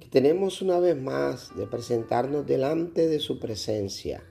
que 0.00 0.08
tenemos 0.08 0.62
una 0.62 0.78
vez 0.78 0.96
más 0.96 1.56
de 1.56 1.66
presentarnos 1.66 2.46
delante 2.46 3.08
de 3.08 3.18
su 3.18 3.38
presencia. 3.38 4.22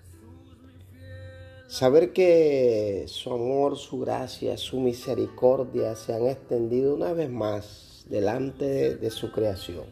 Saber 1.68 2.14
que 2.14 3.05
su 3.08 3.34
amor, 3.34 3.76
su 3.78 4.00
gracia, 4.00 4.55
su 4.58 4.80
misericordia 4.80 5.96
se 5.96 6.14
han 6.14 6.28
extendido 6.28 6.94
una 6.94 7.12
vez 7.14 7.30
más 7.30 8.05
delante 8.08 8.96
de, 8.96 9.10
su 9.10 9.32
creación. 9.32 9.86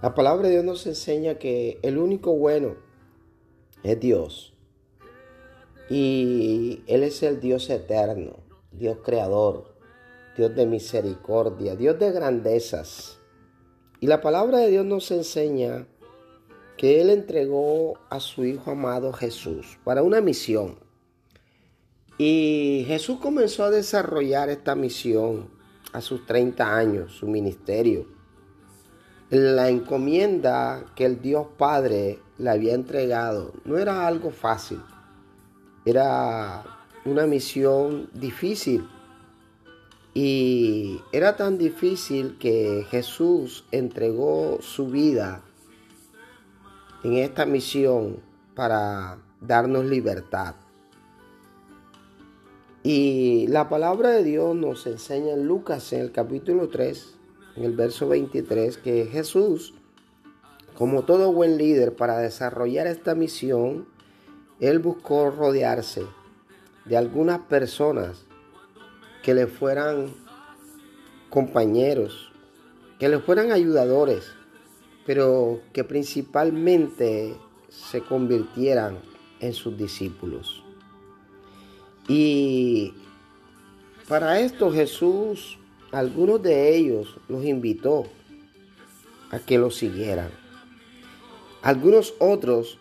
La 0.00 0.14
palabra 0.14 0.48
de 0.48 0.54
Dios 0.54 0.64
nos 0.64 0.86
enseña 0.86 1.34
que 1.38 1.78
el 1.82 1.98
único 1.98 2.34
bueno 2.34 2.76
es 3.82 4.00
Dios. 4.00 4.54
Y 5.90 6.82
Él 6.86 7.02
es 7.02 7.22
el 7.22 7.40
Dios 7.40 7.68
eterno, 7.68 8.36
Dios 8.72 8.98
creador, 9.04 9.74
Dios 10.36 10.54
de 10.54 10.64
misericordia, 10.66 11.76
Dios 11.76 11.98
de 11.98 12.10
grandezas. 12.10 13.18
Y 14.02 14.08
la 14.08 14.20
palabra 14.20 14.58
de 14.58 14.68
Dios 14.68 14.84
nos 14.84 15.12
enseña 15.12 15.86
que 16.76 17.00
Él 17.00 17.08
entregó 17.08 18.00
a 18.10 18.18
su 18.18 18.44
Hijo 18.44 18.72
amado 18.72 19.12
Jesús 19.12 19.78
para 19.84 20.02
una 20.02 20.20
misión. 20.20 20.74
Y 22.18 22.82
Jesús 22.88 23.20
comenzó 23.20 23.62
a 23.62 23.70
desarrollar 23.70 24.50
esta 24.50 24.74
misión 24.74 25.50
a 25.92 26.00
sus 26.00 26.26
30 26.26 26.76
años, 26.76 27.12
su 27.12 27.28
ministerio. 27.28 28.08
La 29.30 29.68
encomienda 29.68 30.84
que 30.96 31.04
el 31.04 31.22
Dios 31.22 31.46
Padre 31.56 32.18
le 32.38 32.50
había 32.50 32.74
entregado 32.74 33.52
no 33.64 33.78
era 33.78 34.08
algo 34.08 34.32
fácil, 34.32 34.82
era 35.84 36.64
una 37.04 37.28
misión 37.28 38.10
difícil 38.12 38.84
y 40.14 41.00
era 41.12 41.36
tan 41.36 41.56
difícil 41.56 42.36
que 42.38 42.86
Jesús 42.90 43.64
entregó 43.70 44.58
su 44.60 44.88
vida 44.88 45.42
en 47.02 47.14
esta 47.14 47.46
misión 47.46 48.18
para 48.54 49.18
darnos 49.40 49.86
libertad. 49.86 50.54
Y 52.82 53.46
la 53.46 53.68
palabra 53.68 54.10
de 54.10 54.24
Dios 54.24 54.54
nos 54.54 54.86
enseña 54.86 55.32
en 55.32 55.46
Lucas 55.46 55.92
en 55.92 56.00
el 56.00 56.12
capítulo 56.12 56.68
3, 56.68 57.14
en 57.56 57.64
el 57.64 57.74
verso 57.74 58.08
23, 58.08 58.76
que 58.76 59.06
Jesús, 59.06 59.74
como 60.76 61.04
todo 61.04 61.32
buen 61.32 61.56
líder 61.56 61.94
para 61.94 62.18
desarrollar 62.18 62.86
esta 62.86 63.14
misión, 63.14 63.86
él 64.60 64.78
buscó 64.78 65.30
rodearse 65.30 66.02
de 66.84 66.96
algunas 66.96 67.38
personas 67.40 68.26
que 69.22 69.34
le 69.34 69.46
fueran 69.46 70.14
compañeros, 71.30 72.32
que 72.98 73.08
le 73.08 73.18
fueran 73.18 73.52
ayudadores, 73.52 74.32
pero 75.06 75.60
que 75.72 75.84
principalmente 75.84 77.34
se 77.68 78.02
convirtieran 78.02 78.98
en 79.40 79.52
sus 79.52 79.76
discípulos. 79.76 80.62
Y 82.08 82.94
para 84.08 84.40
esto 84.40 84.70
Jesús, 84.72 85.58
algunos 85.92 86.42
de 86.42 86.76
ellos 86.76 87.16
los 87.28 87.44
invitó 87.44 88.04
a 89.30 89.38
que 89.38 89.58
lo 89.58 89.70
siguieran. 89.70 90.30
Algunos 91.62 92.14
otros 92.18 92.78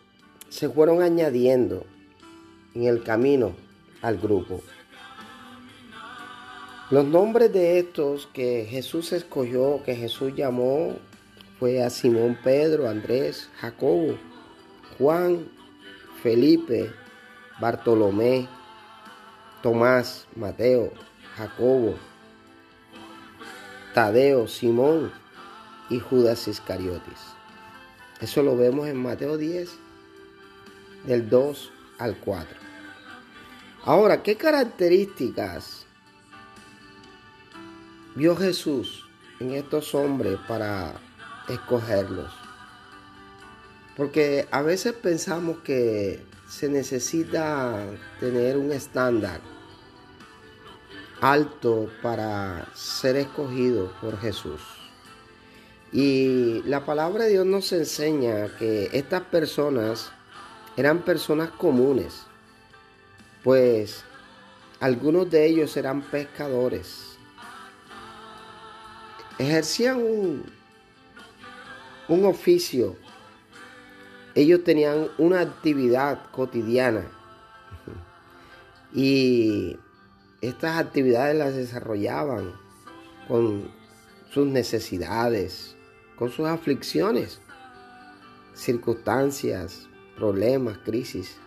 se 0.50 0.69
fueron 0.69 1.01
añadiendo 1.01 1.85
en 2.74 2.84
el 2.84 3.03
camino 3.03 3.53
al 4.01 4.18
grupo. 4.18 4.62
Los 6.91 7.06
nombres 7.06 7.53
de 7.53 7.79
estos 7.79 8.28
que 8.34 8.68
Jesús 8.69 9.13
escogió, 9.13 9.81
que 9.85 9.96
Jesús 9.96 10.35
llamó, 10.35 10.97
fue 11.57 11.81
a 11.81 11.90
Simón 11.90 12.38
Pedro, 12.44 12.90
Andrés, 12.90 13.50
Jacobo, 13.62 14.18
Juan, 14.97 15.47
Felipe, 16.22 16.91
Bartolomé, 17.62 18.46
Tomás, 19.63 20.28
Mateo, 20.35 20.91
Jacobo, 21.38 21.96
Tadeo, 23.94 24.50
Simón 24.50 25.13
y 25.90 25.97
Judas 25.97 26.46
Iscariotis. 26.50 27.19
Eso 28.19 28.44
lo 28.44 28.57
vemos 28.57 28.90
en 28.90 28.97
Mateo 28.97 29.38
10, 29.38 29.69
del 31.06 31.30
2 31.30 31.72
al 32.00 32.18
4. 32.18 32.53
Ahora, 33.85 34.22
¿qué 34.22 34.35
características 34.35 35.88
vio 38.16 38.35
Jesús 38.35 39.05
en 39.39 39.51
estos 39.51 39.95
hombres 39.95 40.38
para 40.47 40.94
escogerlos. 41.47 42.31
Porque 43.95 44.47
a 44.51 44.61
veces 44.61 44.94
pensamos 44.94 45.59
que 45.59 46.23
se 46.47 46.69
necesita 46.69 47.85
tener 48.19 48.57
un 48.57 48.71
estándar 48.71 49.39
alto 51.21 51.89
para 52.01 52.67
ser 52.73 53.16
escogido 53.16 53.94
por 54.01 54.19
Jesús. 54.19 54.61
Y 55.94 56.61
la 56.63 56.85
palabra 56.85 57.25
de 57.25 57.31
Dios 57.31 57.45
nos 57.45 57.71
enseña 57.73 58.47
que 58.57 58.89
estas 58.94 59.23
personas 59.23 60.11
eran 60.77 61.00
personas 61.00 61.51
comunes, 61.51 62.23
pues 63.44 64.03
algunos 64.79 65.29
de 65.29 65.45
ellos 65.45 65.75
eran 65.75 66.01
pescadores 66.01 67.11
ejercían 69.41 69.97
un, 69.97 70.44
un 72.07 72.25
oficio, 72.25 72.96
ellos 74.35 74.63
tenían 74.63 75.07
una 75.18 75.41
actividad 75.41 76.29
cotidiana 76.31 77.06
y 78.94 79.78
estas 80.41 80.80
actividades 80.80 81.38
las 81.38 81.56
desarrollaban 81.56 82.53
con 83.28 83.72
sus 84.31 84.47
necesidades, 84.47 85.75
con 86.18 86.30
sus 86.30 86.47
aflicciones, 86.47 87.40
circunstancias, 88.53 89.88
problemas, 90.18 90.78
crisis. 90.80 91.38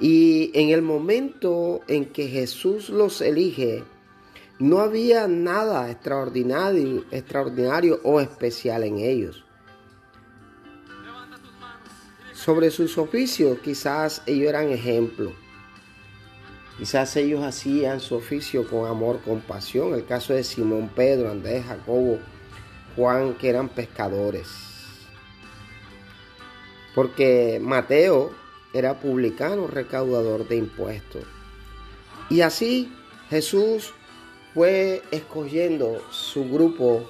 Y 0.00 0.50
en 0.54 0.70
el 0.70 0.82
momento 0.82 1.80
en 1.88 2.06
que 2.06 2.28
Jesús 2.28 2.90
los 2.90 3.20
elige, 3.20 3.84
no 4.62 4.78
había 4.78 5.26
nada 5.26 5.90
extraordinario, 5.90 7.04
extraordinario 7.10 7.98
o 8.04 8.20
especial 8.20 8.84
en 8.84 8.98
ellos. 8.98 9.44
Sobre 12.32 12.70
sus 12.70 12.96
oficios, 12.96 13.58
quizás 13.58 14.22
ellos 14.24 14.48
eran 14.48 14.68
ejemplo. 14.68 15.32
Quizás 16.78 17.16
ellos 17.16 17.42
hacían 17.42 17.98
su 17.98 18.14
oficio 18.14 18.68
con 18.68 18.88
amor, 18.88 19.20
con 19.24 19.40
pasión. 19.40 19.94
El 19.94 20.06
caso 20.06 20.32
de 20.32 20.44
Simón 20.44 20.90
Pedro, 20.94 21.32
Andrés, 21.32 21.64
Jacobo, 21.66 22.20
Juan, 22.94 23.34
que 23.34 23.48
eran 23.48 23.68
pescadores. 23.68 24.46
Porque 26.94 27.58
Mateo 27.60 28.30
era 28.72 29.00
publicano, 29.00 29.66
recaudador 29.66 30.46
de 30.46 30.56
impuestos. 30.56 31.24
Y 32.30 32.42
así 32.42 32.92
Jesús 33.28 33.92
fue 34.54 35.02
escogiendo 35.10 36.02
su 36.10 36.48
grupo 36.48 37.08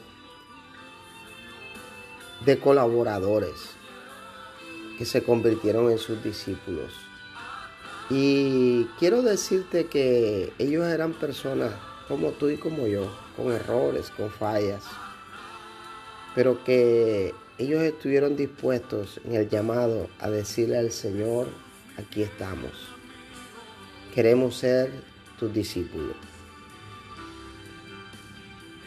de 2.44 2.59
colaboradores 2.59 3.53
que 4.99 5.05
se 5.05 5.23
convirtieron 5.23 5.91
en 5.91 5.99
sus 5.99 6.23
discípulos. 6.23 6.93
Y 8.11 8.85
quiero 8.99 9.23
decirte 9.23 9.87
que 9.87 10.53
ellos 10.59 10.87
eran 10.87 11.12
personas 11.15 11.73
como 12.09 12.31
tú 12.31 12.49
y 12.49 12.59
como 12.59 12.87
yo, 12.87 13.11
con 13.37 13.50
errores, 13.53 14.11
con 14.11 14.31
fallas, 14.31 14.85
pero 16.35 16.62
que 16.62 17.35
ellos 17.59 17.83
estuvieron 17.83 18.37
dispuestos 18.37 19.21
en 19.25 19.35
el 19.35 19.49
llamado 19.49 20.09
a 20.19 20.29
decirle 20.31 20.79
al 20.79 20.93
Señor, 20.93 21.49
aquí 21.97 22.23
estamos. 22.23 22.73
Queremos 24.15 24.56
ser 24.56 24.91
tus 25.38 25.53
discípulos. 25.53 26.31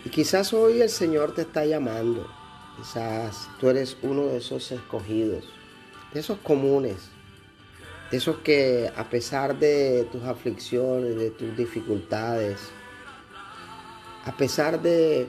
Y 0.06 0.10
quizás 0.10 0.54
hoy 0.54 0.82
el 0.82 0.90
Señor 0.90 1.34
te 1.34 1.42
está 1.42 1.66
llamando. 1.66 2.30
Quizás 2.78 3.50
tú 3.60 3.70
eres 3.70 3.98
uno 4.04 4.28
de 4.28 4.38
esos 4.38 4.72
escogidos, 4.72 5.46
de 6.14 6.20
esos 6.20 6.38
comunes, 6.38 7.10
de 8.12 8.18
esos 8.18 8.38
que 8.38 8.92
a 8.96 9.10
pesar 9.10 9.58
de 9.58 10.08
tus 10.12 10.24
aflicciones, 10.24 11.16
de 11.16 11.32
tus 11.32 11.58
dificultades, 11.58 12.60
a 14.26 14.38
pesar 14.38 14.80
de 14.80 15.28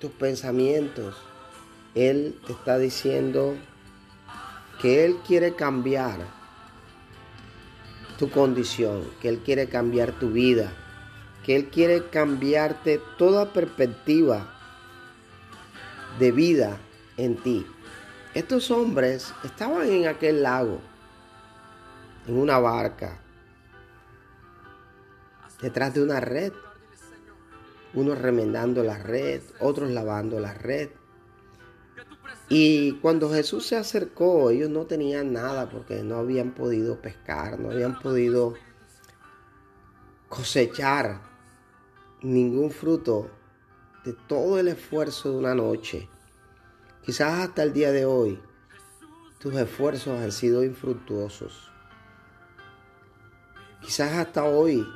tus 0.00 0.12
pensamientos, 0.12 1.16
Él 1.96 2.38
te 2.46 2.52
está 2.52 2.78
diciendo 2.78 3.56
que 4.80 5.04
Él 5.04 5.16
quiere 5.26 5.56
cambiar 5.56 6.20
tu 8.18 8.30
condición, 8.30 9.02
que 9.20 9.28
Él 9.28 9.38
quiere 9.38 9.68
cambiar 9.68 10.12
tu 10.12 10.30
vida, 10.30 10.72
que 11.44 11.56
Él 11.56 11.68
quiere 11.70 12.08
cambiarte 12.08 13.00
toda 13.18 13.52
perspectiva 13.52 14.48
de 16.18 16.32
vida 16.32 16.78
en 17.16 17.36
ti. 17.36 17.66
Estos 18.34 18.70
hombres 18.70 19.34
estaban 19.44 19.90
en 19.90 20.06
aquel 20.06 20.42
lago, 20.42 20.80
en 22.26 22.38
una 22.38 22.58
barca, 22.58 23.20
detrás 25.60 25.94
de 25.94 26.02
una 26.02 26.20
red, 26.20 26.52
unos 27.94 28.18
remendando 28.18 28.82
la 28.82 28.98
red, 28.98 29.42
otros 29.60 29.90
lavando 29.90 30.40
la 30.40 30.54
red. 30.54 30.90
Y 32.48 32.92
cuando 33.00 33.30
Jesús 33.30 33.66
se 33.66 33.76
acercó, 33.76 34.50
ellos 34.50 34.70
no 34.70 34.84
tenían 34.86 35.32
nada 35.32 35.68
porque 35.68 36.02
no 36.02 36.16
habían 36.16 36.52
podido 36.52 37.00
pescar, 37.00 37.58
no 37.58 37.70
habían 37.70 37.98
podido 37.98 38.54
cosechar 40.28 41.31
ningún 42.22 42.70
fruto 42.70 43.30
de 44.04 44.12
todo 44.12 44.58
el 44.58 44.68
esfuerzo 44.68 45.30
de 45.30 45.36
una 45.36 45.54
noche. 45.54 46.08
Quizás 47.04 47.40
hasta 47.40 47.62
el 47.62 47.72
día 47.72 47.92
de 47.92 48.04
hoy 48.04 48.40
tus 49.38 49.54
esfuerzos 49.54 50.20
han 50.20 50.30
sido 50.30 50.62
infructuosos. 50.62 51.70
Quizás 53.80 54.12
hasta 54.12 54.44
hoy 54.44 54.86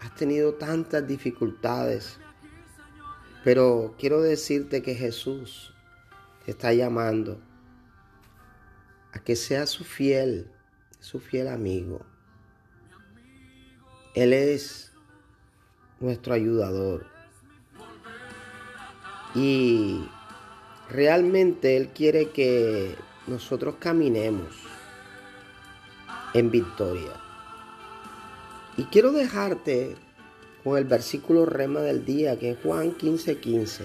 has 0.00 0.14
tenido 0.14 0.54
tantas 0.54 1.06
dificultades, 1.06 2.18
pero 3.42 3.96
quiero 3.98 4.20
decirte 4.20 4.82
que 4.82 4.94
Jesús 4.94 5.74
te 6.44 6.52
está 6.52 6.72
llamando 6.72 7.40
a 9.12 9.18
que 9.18 9.34
seas 9.34 9.70
su 9.70 9.84
fiel, 9.84 10.52
su 11.00 11.18
fiel 11.18 11.48
amigo. 11.48 12.06
Él 14.14 14.32
es 14.32 14.85
nuestro 16.00 16.34
ayudador. 16.34 17.06
Y 19.34 20.06
realmente 20.88 21.76
Él 21.76 21.88
quiere 21.88 22.30
que 22.30 22.94
nosotros 23.26 23.76
caminemos 23.78 24.48
en 26.34 26.50
victoria. 26.50 27.12
Y 28.76 28.84
quiero 28.84 29.12
dejarte 29.12 29.96
con 30.62 30.76
el 30.76 30.84
versículo 30.84 31.46
rema 31.46 31.80
del 31.80 32.04
día, 32.04 32.38
que 32.38 32.50
es 32.52 32.58
Juan 32.62 32.96
15:15. 32.96 33.40
15. 33.40 33.84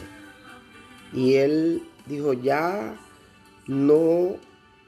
Y 1.13 1.35
Él 1.35 1.83
dijo, 2.05 2.33
ya 2.33 2.95
no 3.67 4.37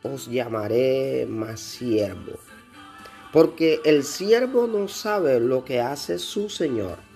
os 0.01 0.27
llamaré 0.27 1.25
más 1.29 1.59
siervo, 1.59 2.33
porque 3.31 3.79
el 3.85 4.03
siervo 4.03 4.67
no 4.67 4.87
sabe 4.87 5.39
lo 5.39 5.63
que 5.63 5.79
hace 5.79 6.19
su 6.19 6.49
Señor 6.49 7.12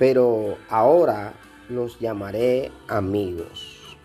pero 0.00 0.56
ahora 0.70 1.34
los 1.68 1.98
llamaré 1.98 2.72
amigos. 2.88 3.98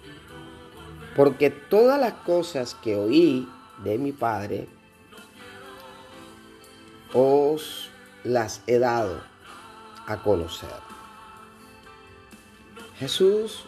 Porque 1.16 1.50
todas 1.50 1.98
las 1.98 2.16
cosas 2.26 2.76
que 2.76 2.98
oí 2.98 3.48
de 3.82 3.98
mi 3.98 4.12
Padre, 4.12 4.68
os 7.14 7.90
las 8.26 8.62
he 8.68 8.78
dado 8.78 9.22
a 10.06 10.22
conocer. 10.22 10.70
Jesús 13.00 13.64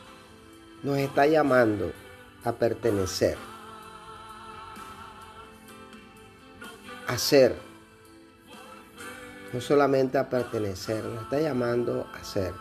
nos 0.84 0.98
está 0.98 1.28
llamando 1.28 1.94
a 2.44 2.52
pertenecer, 2.52 3.38
a 7.08 7.18
ser 7.18 7.67
no 9.54 9.62
solamente 9.62 10.18
a 10.18 10.30
pertenecer, 10.30 11.04
nos 11.04 11.24
está 11.24 11.40
llamando 11.40 12.08
a 12.14 12.24
ser. 12.24 12.54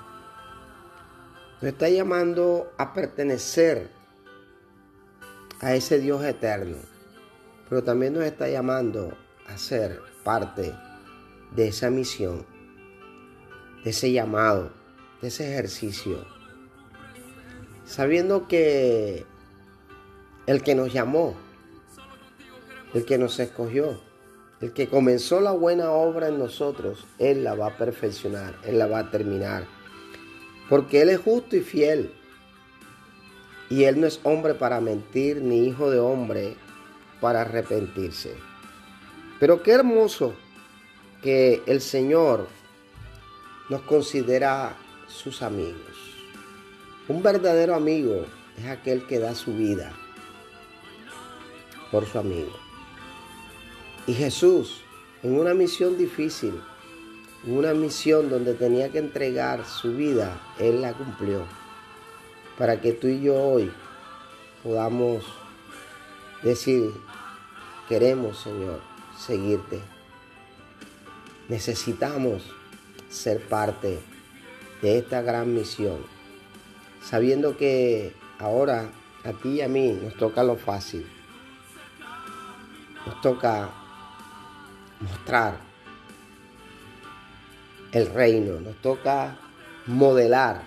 Nos 1.61 1.73
está 1.73 1.89
llamando 1.89 2.73
a 2.79 2.93
pertenecer 2.93 3.91
a 5.61 5.75
ese 5.75 5.99
Dios 5.99 6.25
eterno, 6.25 6.77
pero 7.69 7.83
también 7.83 8.13
nos 8.13 8.25
está 8.25 8.49
llamando 8.49 9.17
a 9.47 9.57
ser 9.59 10.01
parte 10.23 10.75
de 11.55 11.69
esa 11.69 11.91
misión, 11.91 12.47
de 13.83 13.91
ese 13.91 14.13
llamado, 14.13 14.71
de 15.23 15.29
ese 15.29 15.51
ejercicio, 15.51 16.25
sabiendo 17.85 18.47
que 18.49 19.25
el 20.47 20.63
que 20.63 20.75
nos 20.75 20.93
llamó, 20.93 21.35
el 22.95 23.05
que 23.05 23.19
nos 23.19 23.39
escogió, 23.41 24.01
el 24.61 24.73
que 24.73 24.89
comenzó 24.89 25.41
la 25.41 25.53
buena 25.53 25.91
obra 25.91 26.29
en 26.29 26.39
nosotros, 26.39 27.07
Él 27.19 27.45
la 27.45 27.55
va 27.55 27.69
a 27.69 27.77
perfeccionar, 27.77 28.55
Él 28.65 28.79
la 28.79 28.87
va 28.87 29.01
a 29.01 29.11
terminar. 29.11 29.67
Porque 30.69 31.03
Él 31.03 31.11
es 31.11 31.21
justo 31.21 31.57
y 31.57 31.61
fiel. 31.61 32.11
Y 33.69 33.85
Él 33.85 34.01
no 34.01 34.07
es 34.07 34.21
hombre 34.23 34.55
para 34.55 34.81
mentir, 34.81 35.43
ni 35.43 35.67
hijo 35.67 35.91
de 35.91 35.99
hombre 35.99 36.57
para 37.21 37.43
arrepentirse. 37.43 38.35
Pero 39.39 39.63
qué 39.63 39.73
hermoso 39.73 40.35
que 41.23 41.63
el 41.67 41.81
Señor 41.81 42.47
nos 43.69 43.83
considera 43.83 44.77
sus 45.09 45.43
amigos. 45.43 46.15
Un 47.09 47.23
verdadero 47.23 47.75
amigo 47.75 48.25
es 48.59 48.67
aquel 48.67 49.07
que 49.07 49.19
da 49.19 49.35
su 49.35 49.55
vida 49.55 49.93
por 51.91 52.07
su 52.07 52.19
amigo. 52.19 52.66
Y 54.07 54.15
Jesús, 54.15 54.83
en 55.25 55.37
una 55.37 55.53
misión 55.53 55.99
difícil, 55.99 56.55
en 57.45 57.59
una 57.59 57.75
misión 57.75 58.31
donde 58.31 58.55
tenía 58.55 58.89
que 58.91 58.99
entregar 58.99 59.65
su 59.65 59.97
vida, 59.97 60.41
Él 60.61 60.81
la 60.81 60.93
cumplió. 60.93 61.45
Para 62.57 62.81
que 62.81 62.93
tú 62.93 63.09
y 63.09 63.21
yo 63.21 63.35
hoy 63.35 63.73
podamos 64.63 65.25
decir, 66.45 66.93
queremos 67.89 68.39
Señor 68.39 68.81
seguirte. 69.19 69.81
Necesitamos 71.49 72.45
ser 73.09 73.41
parte 73.41 73.99
de 74.83 74.99
esta 74.99 75.21
gran 75.21 75.53
misión, 75.53 75.99
sabiendo 77.03 77.57
que 77.57 78.15
ahora 78.39 78.89
a 79.25 79.33
ti 79.33 79.49
y 79.49 79.63
a 79.63 79.69
mí 79.69 79.99
nos 80.01 80.15
toca 80.15 80.45
lo 80.45 80.55
fácil. 80.55 81.05
Nos 83.05 83.21
toca 83.21 83.71
mostrar 85.01 85.59
el 87.93 88.07
reino, 88.13 88.61
nos 88.61 88.77
toca 88.77 89.37
modelar 89.87 90.63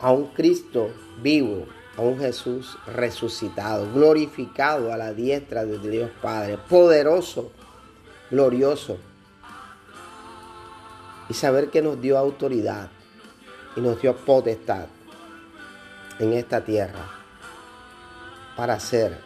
a 0.00 0.12
un 0.12 0.26
Cristo 0.28 0.90
vivo, 1.22 1.66
a 1.96 2.02
un 2.02 2.18
Jesús 2.18 2.78
resucitado, 2.86 3.92
glorificado 3.92 4.92
a 4.92 4.96
la 4.96 5.12
diestra 5.12 5.64
de 5.64 5.78
Dios 5.78 6.10
Padre, 6.22 6.58
poderoso, 6.68 7.52
glorioso. 8.30 8.98
Y 11.28 11.34
saber 11.34 11.70
que 11.70 11.82
nos 11.82 12.00
dio 12.00 12.16
autoridad 12.16 12.88
y 13.76 13.80
nos 13.80 14.00
dio 14.00 14.16
potestad 14.16 14.86
en 16.18 16.32
esta 16.32 16.64
tierra 16.64 17.06
para 18.56 18.74
hacer 18.74 19.20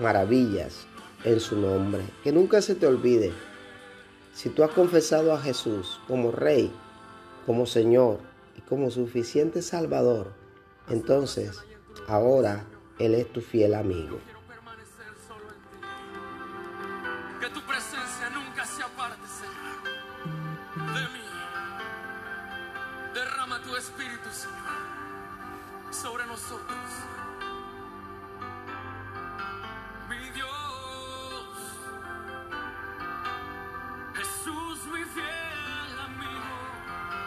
maravillas 0.00 0.86
en 1.24 1.40
su 1.40 1.56
nombre. 1.56 2.04
Que 2.22 2.32
nunca 2.32 2.62
se 2.62 2.74
te 2.74 2.86
olvide, 2.86 3.32
si 4.32 4.50
tú 4.50 4.62
has 4.62 4.70
confesado 4.70 5.32
a 5.32 5.40
Jesús 5.40 6.00
como 6.06 6.30
Rey, 6.30 6.72
como 7.46 7.66
Señor 7.66 8.20
y 8.56 8.60
como 8.60 8.90
suficiente 8.90 9.62
Salvador, 9.62 10.32
entonces 10.88 11.58
ahora 12.06 12.64
Él 12.98 13.14
es 13.14 13.32
tu 13.32 13.40
fiel 13.40 13.74
amigo. 13.74 14.18
Que 17.40 17.48
tu 17.50 17.60
presencia 17.62 18.30
nunca 18.34 18.64
se 18.64 18.82
aparte, 18.82 19.26
Señor, 19.26 20.94
de 20.94 21.02
mí. 21.12 21.24
Derrama 23.14 23.62
tu 23.62 23.76
espíritu, 23.76 24.28
Señor, 24.30 25.92
sobre 25.92 26.26
nosotros. 26.26 26.78